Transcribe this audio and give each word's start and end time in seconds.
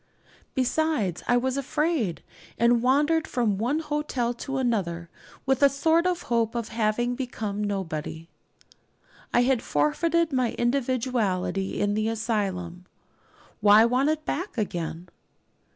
Besides, 0.55 1.21
I 1.27 1.37
was 1.37 1.57
afraid; 1.57 2.23
and 2.57 2.81
wandered 2.81 3.27
from 3.27 3.59
one 3.59 3.77
hotel 3.77 4.33
to 4.33 4.57
another 4.57 5.11
with 5.45 5.61
a 5.61 5.69
sort 5.69 6.07
of 6.07 6.23
hope 6.23 6.55
of 6.55 6.69
having 6.69 7.13
become 7.13 7.63
nobody. 7.63 8.27
I 9.31 9.43
had 9.43 9.61
forfeited 9.61 10.33
my 10.33 10.55
individuality 10.57 11.79
in 11.79 11.93
the 11.93 12.07
asylum; 12.07 12.87
why 13.59 13.85
want 13.85 14.09
it 14.09 14.25
back 14.25 14.57
again? 14.57 15.07